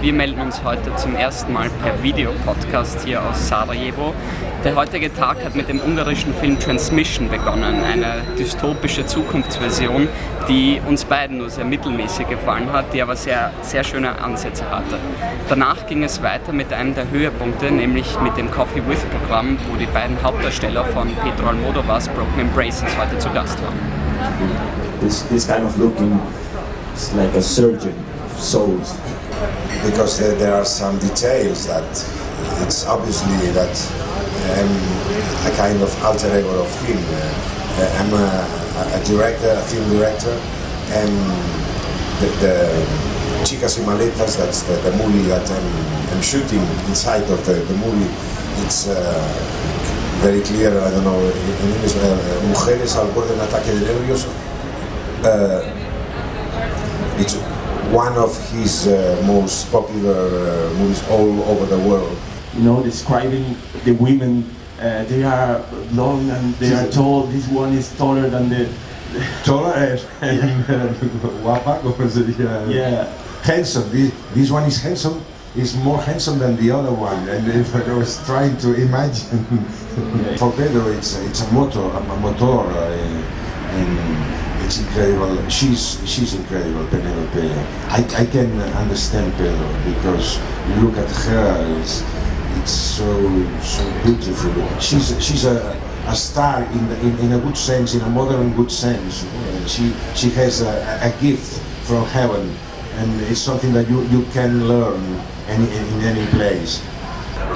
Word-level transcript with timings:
Wir 0.00 0.14
melden 0.14 0.40
uns 0.40 0.64
heute 0.64 0.96
zum 0.96 1.14
ersten 1.14 1.52
Mal 1.52 1.68
per 1.82 2.02
Videopodcast 2.02 3.04
hier 3.04 3.22
aus 3.22 3.48
Sarajevo. 3.48 4.14
Der 4.64 4.74
heutige 4.76 5.12
Tag 5.12 5.44
hat 5.44 5.54
mit 5.54 5.68
dem 5.68 5.78
ungarischen 5.78 6.32
Film 6.32 6.58
Transmission 6.58 7.28
begonnen, 7.28 7.84
eine 7.84 8.22
dystopische 8.38 9.04
Zukunftsversion, 9.04 10.08
die 10.48 10.80
uns 10.88 11.04
beiden 11.04 11.36
nur 11.36 11.50
sehr 11.50 11.66
mittelmäßig 11.66 12.28
gefallen 12.28 12.72
hat, 12.72 12.94
die 12.94 13.02
aber 13.02 13.14
sehr, 13.14 13.50
sehr 13.60 13.84
schöne 13.84 14.18
Ansätze 14.22 14.70
hatte. 14.70 14.96
Danach 15.50 15.86
ging 15.86 16.02
es 16.02 16.22
weiter 16.22 16.54
mit 16.54 16.72
einem 16.72 16.94
der 16.94 17.10
Höhepunkte, 17.10 17.70
nämlich 17.70 18.18
mit 18.20 18.38
dem 18.38 18.50
Coffee 18.50 18.82
With 18.88 19.04
Programm, 19.10 19.58
wo 19.70 19.76
die 19.76 19.84
beiden 19.84 20.16
Hauptdarsteller 20.22 20.86
von 20.86 21.08
Pedro 21.16 21.48
Almodovars 21.50 22.08
Broken 22.08 22.40
Embraces 22.40 22.96
heute 22.98 23.18
zu 23.18 23.28
Gast 23.30 23.62
waren. 23.62 23.76
This, 25.00 25.26
this 25.28 25.46
kind 25.46 25.64
of 25.64 25.76
looking 25.76 26.18
like 27.14 27.34
a 27.36 27.42
surgeon 27.42 27.92
souls. 28.42 28.98
because 29.84 30.18
there, 30.18 30.34
there 30.36 30.54
are 30.54 30.64
some 30.64 30.98
details 30.98 31.66
that 31.66 31.88
it's 32.62 32.86
obviously 32.86 33.50
that 33.50 33.74
I'm 34.58 34.72
a 35.50 35.56
kind 35.56 35.82
of 35.82 35.90
alter 36.04 36.28
ego 36.38 36.62
of 36.62 36.70
him. 36.86 36.98
Uh, 36.98 37.98
I'm 37.98 38.12
a, 38.12 38.98
a 38.98 39.04
director, 39.04 39.50
a 39.50 39.62
film 39.62 39.88
director, 39.90 40.34
and 40.94 41.10
the, 42.20 42.28
the 42.42 42.54
Chicas 43.44 43.78
y 43.78 43.84
Maletas, 43.84 44.36
that's 44.36 44.62
the, 44.62 44.74
the 44.88 44.92
movie 44.98 45.26
that 45.28 45.48
I'm, 45.50 46.14
I'm 46.14 46.22
shooting 46.22 46.62
inside 46.86 47.24
of 47.30 47.44
the, 47.46 47.54
the 47.54 47.74
movie. 47.78 48.10
It's 48.62 48.88
uh, 48.88 48.94
very 50.20 50.42
clear, 50.42 50.70
I 50.78 50.90
don't 50.90 51.04
know, 51.04 51.18
in 51.18 51.70
English, 51.72 51.96
uh, 51.96 52.42
Mujeres 52.46 52.96
al 52.96 53.08
borde 53.08 53.34
de 53.34 53.42
ataque 53.42 53.72
de 53.72 53.80
nervios. 53.86 54.26
Uh, 55.24 55.62
it's 57.18 57.34
one 57.90 58.14
of 58.16 58.32
his 58.50 58.86
uh, 58.86 59.22
most 59.26 59.70
popular 59.72 60.28
uh, 60.28 60.74
movies 60.78 61.02
all 61.08 61.42
over 61.44 61.66
the 61.66 61.78
world. 61.88 62.16
you 62.56 62.62
know, 62.62 62.82
describing 62.82 63.56
the 63.84 63.92
women. 63.92 64.44
Uh, 64.78 65.04
they 65.04 65.22
are 65.22 65.64
long 65.92 66.28
and 66.30 66.54
they 66.54 66.74
are 66.74 66.90
tall. 66.90 67.22
This 67.24 67.46
one 67.48 67.72
is 67.72 67.94
taller 67.96 68.28
than 68.28 68.48
the. 68.48 68.68
Taller 69.44 69.74
and 70.22 70.64
guapa, 71.44 71.82
se. 72.08 72.72
Yeah. 72.72 73.04
Handsome. 73.42 73.90
This, 73.90 74.12
this 74.34 74.50
one 74.50 74.64
is 74.64 74.80
handsome. 74.82 75.22
Is 75.54 75.76
more 75.76 76.00
handsome 76.00 76.38
than 76.38 76.56
the 76.56 76.70
other 76.70 76.90
one, 76.90 77.28
and 77.28 77.46
if 77.46 77.76
I 77.76 77.92
was 77.92 78.24
trying 78.24 78.56
to 78.64 78.72
imagine, 78.72 79.44
for 80.38 80.50
Pedro, 80.52 80.88
it's 80.88 81.18
it's 81.28 81.42
a 81.42 81.52
motor, 81.52 81.80
a, 81.80 82.16
motor, 82.20 82.72
uh, 82.72 82.88
and 83.76 84.41
it's 84.72 84.80
incredible. 84.80 85.48
She's 85.50 86.00
she's 86.08 86.34
incredible, 86.34 86.86
Penelope. 86.86 87.52
I, 87.92 88.00
I 88.16 88.24
can 88.24 88.58
understand 88.80 89.32
Pedro 89.34 89.68
because 89.84 90.38
you 90.68 90.74
look 90.88 90.96
at 90.96 91.10
her, 91.10 91.78
it's, 91.78 92.02
it's 92.56 92.72
so 92.72 93.04
so 93.60 93.84
beautiful. 94.02 94.80
She's 94.80 95.12
she's 95.22 95.44
a, 95.44 95.76
a 96.06 96.16
star 96.16 96.64
in, 96.64 96.88
the, 96.88 97.00
in 97.00 97.18
in 97.18 97.32
a 97.32 97.38
good 97.38 97.56
sense, 97.56 97.94
in 97.94 98.00
a 98.00 98.08
modern 98.08 98.54
good 98.54 98.72
sense. 98.72 99.26
She 99.66 99.92
she 100.14 100.30
has 100.40 100.62
a, 100.62 100.72
a 101.04 101.12
gift 101.20 101.60
from 101.84 102.06
heaven, 102.06 102.48
and 102.96 103.20
it's 103.28 103.40
something 103.40 103.74
that 103.74 103.90
you, 103.90 104.02
you 104.08 104.24
can 104.32 104.68
learn 104.68 105.02
any, 105.48 105.68
in 105.68 106.00
any 106.00 106.26
place. 106.30 106.80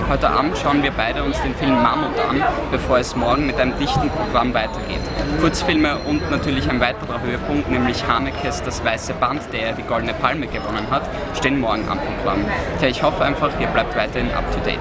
Heute 0.09 0.31
Abend 0.31 0.57
schauen 0.57 0.83
wir 0.83 0.93
beide 0.93 1.25
uns 1.25 1.41
den 1.43 1.55
Film 1.55 1.83
Mammut 1.83 2.19
an, 2.29 2.43
bevor 2.71 2.99
es 2.99 3.17
morgen 3.17 3.47
mit 3.47 3.59
einem 3.59 3.77
dichten 3.79 4.09
Programm 4.11 4.55
weitergeht. 4.55 5.01
Kurzfilme 5.41 5.99
und 6.07 6.31
natürlich 6.31 6.69
ein 6.71 6.81
weiterer 6.81 7.21
Höhepunkt, 7.23 7.71
nämlich 7.71 8.07
Hanekes 8.07 8.63
Das 8.63 8.85
Weiße 8.85 9.15
Band, 9.15 9.43
der 9.53 9.73
die 9.73 9.83
Goldene 9.83 10.15
Palme 10.15 10.47
gewonnen 10.47 10.87
hat, 10.91 11.03
stehen 11.35 11.61
morgen 11.61 11.89
am 11.89 11.99
Programm. 11.99 12.45
Tja, 12.79 12.89
ich 12.89 13.03
hoffe 13.03 13.25
einfach, 13.25 13.51
ihr 13.61 13.67
bleibt 13.69 13.97
weiterhin 13.97 14.31
up 14.33 14.45
to 14.53 14.61
date. 14.61 14.79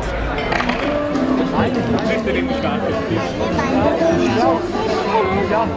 Ja. 5.52 5.68